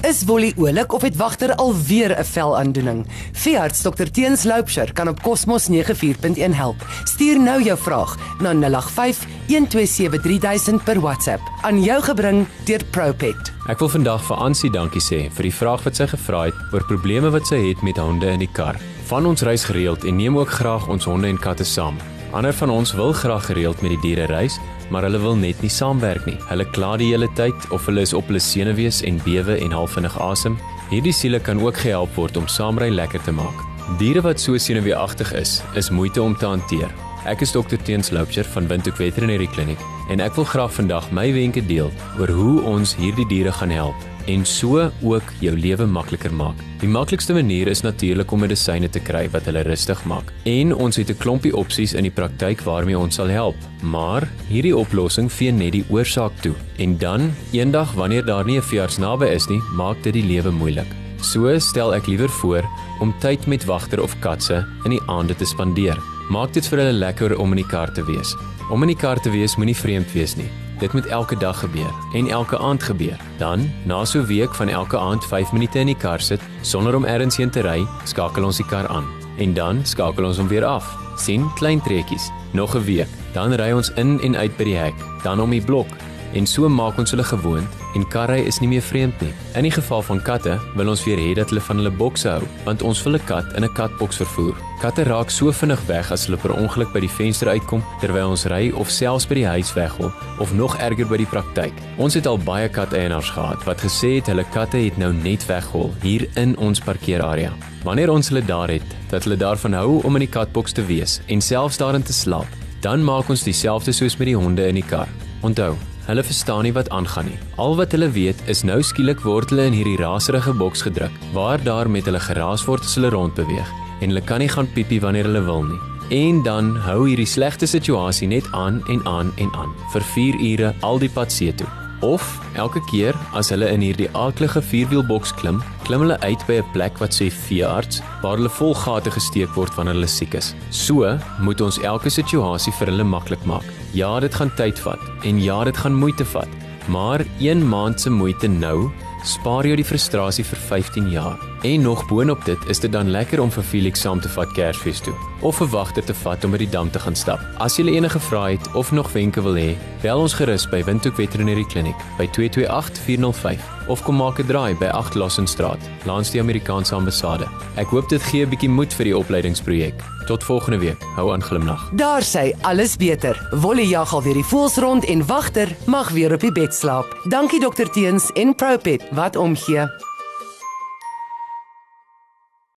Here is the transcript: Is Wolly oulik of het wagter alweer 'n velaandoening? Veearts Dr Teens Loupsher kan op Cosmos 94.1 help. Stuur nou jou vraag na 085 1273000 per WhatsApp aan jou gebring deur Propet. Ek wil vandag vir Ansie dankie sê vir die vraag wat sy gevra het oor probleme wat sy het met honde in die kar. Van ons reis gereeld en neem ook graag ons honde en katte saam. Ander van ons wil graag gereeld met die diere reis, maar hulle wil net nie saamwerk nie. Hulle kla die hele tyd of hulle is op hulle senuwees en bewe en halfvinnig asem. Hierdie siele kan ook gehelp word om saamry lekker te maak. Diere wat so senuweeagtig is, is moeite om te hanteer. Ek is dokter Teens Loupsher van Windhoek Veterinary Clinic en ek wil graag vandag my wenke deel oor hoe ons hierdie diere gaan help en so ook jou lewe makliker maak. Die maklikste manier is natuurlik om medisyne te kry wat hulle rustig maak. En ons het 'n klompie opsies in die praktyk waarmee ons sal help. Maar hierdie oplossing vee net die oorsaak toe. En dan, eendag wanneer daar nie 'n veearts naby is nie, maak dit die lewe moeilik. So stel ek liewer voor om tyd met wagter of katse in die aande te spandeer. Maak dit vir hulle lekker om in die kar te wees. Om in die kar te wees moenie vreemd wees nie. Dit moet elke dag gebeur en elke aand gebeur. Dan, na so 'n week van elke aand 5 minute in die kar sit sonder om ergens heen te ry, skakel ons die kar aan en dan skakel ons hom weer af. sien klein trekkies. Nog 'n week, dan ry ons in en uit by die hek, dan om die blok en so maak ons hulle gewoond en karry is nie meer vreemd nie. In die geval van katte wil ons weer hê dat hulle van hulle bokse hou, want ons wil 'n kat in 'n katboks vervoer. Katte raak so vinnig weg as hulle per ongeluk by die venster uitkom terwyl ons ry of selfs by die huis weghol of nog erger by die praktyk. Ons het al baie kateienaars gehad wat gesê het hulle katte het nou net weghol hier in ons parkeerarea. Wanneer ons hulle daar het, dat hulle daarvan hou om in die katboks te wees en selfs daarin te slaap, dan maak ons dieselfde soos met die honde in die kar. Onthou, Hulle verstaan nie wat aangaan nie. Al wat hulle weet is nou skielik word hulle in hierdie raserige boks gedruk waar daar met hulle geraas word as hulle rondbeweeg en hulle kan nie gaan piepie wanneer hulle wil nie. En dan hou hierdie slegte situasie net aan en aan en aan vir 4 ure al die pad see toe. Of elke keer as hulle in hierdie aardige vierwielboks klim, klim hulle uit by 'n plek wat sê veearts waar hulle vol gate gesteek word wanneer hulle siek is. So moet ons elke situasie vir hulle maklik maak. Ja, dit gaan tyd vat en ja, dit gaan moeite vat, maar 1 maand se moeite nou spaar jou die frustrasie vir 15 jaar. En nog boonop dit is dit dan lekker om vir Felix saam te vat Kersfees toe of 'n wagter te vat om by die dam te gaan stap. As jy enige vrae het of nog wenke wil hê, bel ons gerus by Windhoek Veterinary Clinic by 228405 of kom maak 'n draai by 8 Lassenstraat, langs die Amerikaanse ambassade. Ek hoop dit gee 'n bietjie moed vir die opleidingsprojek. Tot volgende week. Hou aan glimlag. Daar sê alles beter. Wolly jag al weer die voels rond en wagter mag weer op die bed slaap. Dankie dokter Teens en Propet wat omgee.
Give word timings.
Is 0.00 0.24
Wolly 0.24 0.52
oulik 0.56 0.92
of 0.92 1.02
het 1.02 1.16
wagter 1.16 1.54
alweer 1.54 2.18
'n 2.18 2.24
velaandoening? 2.24 3.06
Veearts 3.32 3.82
Dr 3.82 4.10
Teens 4.10 4.42
Loupsher 4.42 4.92
kan 4.92 5.08
op 5.08 5.22
Cosmos 5.22 5.68
94.1 5.68 6.52
help. 6.54 6.86
Stuur 7.04 7.40
nou 7.40 7.62
jou 7.62 7.78
vraag 7.78 8.16
na 8.38 8.52
085 8.52 9.26
1273000 9.46 10.84
per 10.84 11.00
WhatsApp 11.00 11.40
aan 11.60 11.82
jou 11.82 12.02
gebring 12.02 12.46
deur 12.64 12.84
Propet. 12.90 13.52
Ek 13.66 13.78
wil 13.78 13.88
vandag 13.88 14.24
vir 14.24 14.36
Ansie 14.36 14.70
dankie 14.70 15.02
sê 15.02 15.30
vir 15.32 15.42
die 15.42 15.54
vraag 15.54 15.82
wat 15.82 15.96
sy 15.96 16.06
gevra 16.06 16.44
het 16.44 16.54
oor 16.72 16.84
probleme 16.84 17.30
wat 17.30 17.46
sy 17.46 17.68
het 17.68 17.82
met 17.82 17.96
honde 17.96 18.26
in 18.26 18.38
die 18.38 18.52
kar. 18.52 18.80
Van 19.04 19.26
ons 19.26 19.42
reis 19.42 19.64
gereeld 19.64 20.04
en 20.04 20.16
neem 20.16 20.38
ook 20.38 20.50
graag 20.50 20.88
ons 20.88 21.04
honde 21.04 21.28
en 21.28 21.38
katte 21.38 21.64
saam. 21.64 21.96
Ander 22.30 22.54
van 22.54 22.70
ons 22.70 22.92
wil 22.94 23.12
graag 23.12 23.46
gereeld 23.46 23.80
met 23.82 23.90
die 23.90 24.00
diere 24.04 24.28
reis, 24.30 24.60
maar 24.90 25.02
hulle 25.02 25.18
wil 25.18 25.34
net 25.34 25.58
nie 25.64 25.70
saamwerk 25.70 26.28
nie. 26.28 26.36
Hulle 26.46 26.66
kla 26.70 26.92
die 27.00 27.08
hele 27.10 27.26
tyd 27.34 27.66
of 27.74 27.88
hulle 27.90 28.04
is 28.06 28.14
op 28.14 28.30
hulle 28.30 28.38
senuwees 28.38 29.02
en 29.02 29.18
bewe 29.24 29.58
en 29.58 29.74
halfvinnig 29.74 30.14
asem. 30.22 30.54
Hierdie 30.92 31.14
siele 31.14 31.42
kan 31.42 31.58
ook 31.58 31.82
gehelp 31.82 32.14
word 32.14 32.38
om 32.38 32.46
saamry 32.46 32.92
lekker 32.94 33.22
te 33.26 33.34
maak. 33.34 33.66
Diere 33.98 34.22
wat 34.22 34.38
so 34.38 34.54
senuweeagtig 34.54 35.34
is, 35.34 35.58
is 35.74 35.90
moeite 35.90 36.22
om 36.22 36.36
te 36.38 36.46
hanteer. 36.46 36.94
Ek 37.28 37.42
is 37.44 37.52
dokter 37.52 37.76
Teens 37.84 38.08
Loupsher 38.16 38.46
van 38.54 38.64
Windhoek 38.70 38.96
Veterinary 38.96 39.44
Clinic 39.52 39.80
en 40.08 40.22
ek 40.24 40.38
wil 40.38 40.46
graag 40.48 40.72
vandag 40.72 41.10
my 41.12 41.26
wenke 41.36 41.60
deel 41.68 41.90
oor 42.16 42.30
hoe 42.32 42.62
ons 42.64 42.94
hierdie 42.96 43.26
diere 43.28 43.52
gaan 43.52 43.72
help 43.74 44.06
en 44.30 44.46
so 44.48 44.86
ook 45.04 45.32
jou 45.44 45.52
lewe 45.52 45.84
makliker 45.84 46.32
maak. 46.32 46.56
Die 46.80 46.88
maklikste 46.88 47.34
manier 47.36 47.68
is 47.68 47.82
natuurlik 47.84 48.32
om 48.32 48.40
medisyne 48.40 48.88
te 48.88 49.02
kry 49.04 49.26
wat 49.34 49.44
hulle 49.50 49.66
rustig 49.68 50.00
maak. 50.08 50.32
En 50.48 50.72
ons 50.72 50.96
het 50.96 51.10
'n 51.10 51.20
klompie 51.20 51.52
opsies 51.52 51.92
in 51.92 52.08
die 52.08 52.14
praktyk 52.14 52.64
waarmee 52.64 52.98
ons 52.98 53.14
sal 53.14 53.28
help. 53.28 53.56
Maar 53.82 54.28
hierdie 54.48 54.76
oplossing 54.76 55.28
vee 55.32 55.52
net 55.52 55.72
die 55.72 55.84
oorsaak 55.90 56.32
toe. 56.40 56.54
En 56.78 56.98
dan, 56.98 57.34
eendag 57.52 57.92
wanneer 57.92 58.24
daar 58.24 58.44
nie 58.44 58.56
'n 58.56 58.62
veearts 58.62 58.98
naby 58.98 59.26
is 59.26 59.48
nie, 59.48 59.60
maak 59.72 60.02
dit 60.02 60.12
die 60.12 60.24
lewe 60.24 60.50
moeilik. 60.50 60.88
So 61.20 61.58
stel 61.58 61.94
ek 61.94 62.06
liewer 62.06 62.28
voor 62.28 62.64
om 63.00 63.14
tyd 63.20 63.46
met 63.46 63.64
wagter 63.64 64.02
of 64.02 64.18
katse 64.20 64.66
in 64.84 64.90
die 64.90 65.02
aande 65.06 65.36
te 65.36 65.44
spandeer. 65.44 65.98
Maak 66.30 66.52
dit 66.54 66.66
vir 66.70 66.78
hulle 66.78 66.94
lekker 66.94 67.32
om 67.42 67.50
in 67.56 67.58
die 67.58 67.66
kar 67.66 67.90
te 67.90 68.04
wees. 68.06 68.36
Om 68.70 68.84
in 68.86 68.92
die 68.92 68.98
kar 68.98 69.18
te 69.18 69.32
wees 69.34 69.56
moenie 69.58 69.74
vreemd 69.74 70.12
wees 70.14 70.36
nie. 70.38 70.46
Dit 70.78 70.92
moet 70.94 71.08
elke 71.10 71.34
dag 71.34 71.58
gebeur 71.58 71.90
en 72.14 72.28
elke 72.30 72.58
aand 72.58 72.84
gebeur. 72.86 73.18
Dan, 73.40 73.66
na 73.84 74.04
so 74.04 74.20
'n 74.20 74.26
week 74.26 74.54
van 74.54 74.68
elke 74.68 74.98
aand 74.98 75.24
5 75.24 75.52
minute 75.52 75.78
in 75.78 75.86
die 75.86 75.98
kar 75.98 76.20
sit 76.20 76.40
sonder 76.62 76.94
om 76.94 77.04
ergens 77.04 77.36
heen 77.36 77.50
te 77.50 77.60
ry, 77.60 77.86
skakel 78.04 78.44
ons 78.44 78.56
die 78.56 78.66
kar 78.66 78.86
aan 78.86 79.06
en 79.38 79.54
dan 79.54 79.84
skakel 79.84 80.24
ons 80.24 80.38
hom 80.38 80.48
weer 80.48 80.64
af. 80.64 80.86
sien 81.16 81.50
klein 81.54 81.80
trekkies. 81.80 82.30
Nog 82.52 82.74
'n 82.76 82.84
week, 82.84 83.08
dan 83.32 83.52
ry 83.52 83.72
ons 83.72 83.90
in 83.96 84.20
en 84.20 84.36
uit 84.36 84.56
by 84.56 84.64
die 84.64 84.76
hek, 84.76 84.94
dan 85.22 85.40
om 85.40 85.50
die 85.50 85.64
blok 85.64 85.88
en 86.34 86.46
so 86.46 86.68
maak 86.68 86.98
ons 86.98 87.10
hulle 87.10 87.24
gewoond 87.24 87.78
en 87.94 88.08
karry 88.08 88.40
is 88.46 88.60
nie 88.60 88.68
meer 88.68 88.84
vreemd 88.84 89.20
nie. 89.20 89.32
In 89.58 89.66
die 89.66 89.74
geval 89.74 90.02
van 90.02 90.22
katte 90.22 90.58
wil 90.76 90.92
ons 90.92 91.04
weer 91.04 91.18
hê 91.18 91.34
dat 91.34 91.50
hulle 91.50 91.62
van 91.66 91.80
hulle 91.80 91.90
bokse 91.90 92.28
hou, 92.28 92.42
want 92.64 92.82
ons 92.82 93.02
wil 93.04 93.14
'n 93.14 93.24
kat 93.26 93.46
in 93.56 93.64
'n 93.64 93.74
katboks 93.74 94.16
vervoer. 94.16 94.54
Katte 94.80 95.04
raak 95.04 95.30
so 95.30 95.52
vinnig 95.52 95.80
weg 95.86 96.10
as 96.10 96.26
hulle 96.26 96.38
per 96.38 96.54
ongeluk 96.56 96.92
by 96.92 97.00
die 97.00 97.16
venster 97.18 97.48
uitkom 97.48 97.82
terwyl 98.00 98.30
ons 98.30 98.46
ry 98.46 98.70
of 98.70 98.90
selfs 98.90 99.26
by 99.26 99.34
die 99.34 99.46
huis 99.46 99.74
weghol 99.74 100.12
of 100.38 100.54
nog 100.54 100.76
erger 100.78 101.06
by 101.06 101.16
die 101.16 101.26
praktyk. 101.26 101.72
Ons 101.98 102.14
het 102.14 102.26
al 102.26 102.38
baie 102.38 102.68
kateienaars 102.68 103.30
gehad 103.30 103.64
wat 103.64 103.80
gesê 103.80 104.16
het 104.16 104.26
hulle 104.26 104.44
katte 104.52 104.78
het 104.78 104.96
nou 104.96 105.12
net 105.12 105.46
weghol 105.46 105.92
hier 106.02 106.28
in 106.36 106.56
ons 106.56 106.80
parkeerarea. 106.80 107.52
Wanneer 107.84 108.10
ons 108.10 108.28
hulle 108.28 108.44
daar 108.44 108.68
het, 108.68 108.88
dat 109.10 109.24
hulle 109.24 109.36
daarvan 109.36 109.72
hou 109.72 110.02
om 110.04 110.16
in 110.16 110.26
die 110.26 110.32
katboks 110.32 110.72
te 110.72 110.84
wees 110.84 111.20
en 111.26 111.40
selfs 111.40 111.76
daarin 111.76 112.02
te 112.02 112.12
slaap, 112.12 112.48
dan 112.80 113.04
maak 113.04 113.28
ons 113.28 113.44
dieselfde 113.44 113.92
soos 113.92 114.16
met 114.16 114.26
die 114.32 114.36
honde 114.36 114.66
in 114.68 114.74
die 114.74 114.86
kar. 114.86 115.08
Onthou, 115.40 115.76
Hulle 116.06 116.24
verstaan 116.24 116.64
nie 116.66 116.72
wat 116.72 116.90
aangaan 116.90 117.28
nie. 117.30 117.38
Al 117.56 117.76
wat 117.76 117.92
hulle 117.92 118.10
weet 118.10 118.40
is 118.50 118.64
nou 118.64 118.80
skielik 118.82 119.20
word 119.26 119.52
hulle 119.52 119.68
in 119.70 119.76
hierdie 119.76 119.98
raserige 120.00 120.54
boks 120.56 120.82
gedruk 120.86 121.14
waar 121.36 121.62
daar 121.62 121.90
met 121.90 122.08
hulle 122.08 122.20
geraas 122.20 122.64
word 122.68 122.86
as 122.86 122.96
hulle 122.98 123.12
rondbeweeg 123.14 123.74
en 124.00 124.08
hulle 124.12 124.24
kan 124.24 124.40
nie 124.40 124.48
gaan 124.48 124.70
piepie 124.74 125.00
wanneer 125.00 125.28
hulle 125.28 125.44
wil 125.46 125.66
nie. 125.68 125.80
En 126.10 126.42
dan 126.42 126.72
hou 126.86 127.04
hierdie 127.06 127.28
slegte 127.28 127.68
situasie 127.70 128.28
net 128.28 128.48
aan 128.56 128.82
en 128.88 129.04
aan 129.06 129.34
en 129.36 129.52
aan 129.54 129.76
vir 129.92 130.08
4 130.14 130.40
ure 130.52 130.74
al 130.80 130.98
die 130.98 131.12
pad 131.12 131.32
see 131.32 131.54
toe. 131.54 131.79
Of 132.00 132.24
elke 132.56 132.80
keer 132.88 133.16
as 133.36 133.50
hulle 133.52 133.68
in 133.68 133.82
hierdie 133.84 134.08
aardige 134.16 134.62
vierwielboks 134.64 135.34
klim, 135.36 135.58
klim 135.84 136.00
hulle 136.06 136.16
uit 136.24 136.40
by 136.48 136.60
'n 136.60 136.72
plek 136.72 136.96
wat 137.00 137.12
sê 137.12 137.28
veearts 137.28 138.00
waar 138.22 138.36
hulle 138.38 138.48
vol 138.48 138.74
gate 138.74 139.10
gesteek 139.10 139.52
word 139.56 139.74
wanneer 139.76 139.94
hulle 139.94 140.08
siek 140.08 140.34
is. 140.34 140.54
So 140.70 141.18
moet 141.40 141.60
ons 141.60 141.78
elke 141.78 142.10
situasie 142.10 142.72
vir 142.72 142.88
hulle 142.88 143.04
maklik 143.04 143.44
maak. 143.44 143.64
Ja, 143.92 144.18
dit 144.20 144.34
gaan 144.34 144.52
tyd 144.56 144.78
vat 144.78 145.00
en 145.24 145.40
ja, 145.40 145.64
dit 145.64 145.76
gaan 145.76 145.94
moeite 145.94 146.24
vat, 146.24 146.48
maar 146.88 147.20
1 147.38 147.68
maand 147.68 148.00
se 148.00 148.10
moeite 148.10 148.48
nou 148.48 148.90
spaar 149.24 149.66
jou 149.66 149.76
die 149.76 149.84
frustrasie 149.84 150.44
vir 150.44 150.58
15 150.58 151.10
jaar. 151.10 151.38
En 151.62 151.82
nog 151.82 152.06
boonop 152.08 152.44
dit 152.44 152.68
is 152.68 152.80
dit 152.80 152.92
dan 152.92 153.10
lekker 153.10 153.40
om 153.40 153.50
vir 153.50 153.62
Felix 153.62 154.00
saam 154.00 154.20
te 154.20 154.28
vat 154.28 154.52
Kersfees 154.56 155.00
toe 155.00 155.14
of 155.42 155.60
'n 155.60 155.70
wagter 155.70 156.04
te 156.04 156.14
vat 156.14 156.44
om 156.44 156.50
by 156.50 156.58
die 156.58 156.68
dam 156.68 156.90
te 156.90 156.98
gaan 156.98 157.16
stap. 157.16 157.40
As 157.58 157.76
jy 157.76 157.86
enige 157.88 158.20
vrae 158.20 158.56
het 158.56 158.74
of 158.74 158.92
nog 158.92 159.12
wenke 159.12 159.42
wil 159.42 159.54
hê, 159.54 159.76
bel 160.02 160.20
ons 160.20 160.34
gerus 160.34 160.68
by 160.68 160.84
Windhoek 160.84 161.14
Veterinary 161.14 161.64
Clinic 161.64 161.96
by 162.18 162.26
228405 162.26 163.60
of 163.88 164.02
kom 164.02 164.16
maak 164.16 164.38
'n 164.38 164.46
draai 164.46 164.74
by 164.74 164.86
8 164.86 165.14
Lassenstraat, 165.14 165.80
langs 166.04 166.30
die 166.30 166.40
Amerikaanse 166.40 166.94
ambassade. 166.94 167.46
Ek 167.76 167.86
hoop 167.86 168.08
dit 168.08 168.22
gee 168.22 168.44
'n 168.44 168.50
bietjie 168.50 168.68
moed 168.68 168.94
vir 168.94 169.04
die 169.04 169.16
opleidingsprojek. 169.16 169.94
Tot 170.26 170.44
volgende 170.44 170.78
week. 170.78 171.02
Hou 171.16 171.32
aan 171.32 171.42
glimlag. 171.42 171.90
Daar 171.92 172.22
sê 172.22 172.52
alles 172.60 172.96
beter. 172.96 173.48
Wolly 173.50 173.88
jag 173.88 174.12
al 174.12 174.22
weer 174.22 174.34
die 174.34 174.44
voels 174.44 174.76
rond 174.76 175.04
en 175.04 175.26
wagter 175.26 175.68
mag 175.86 176.10
weer 176.10 176.32
op 176.32 176.40
die 176.40 176.52
bed 176.52 176.74
slaap. 176.74 177.06
Dankie 177.28 177.60
dokter 177.60 177.90
Teens 177.90 178.32
en 178.32 178.54
Propet 178.54 179.09
wat 179.10 179.36
omgee. 179.36 179.88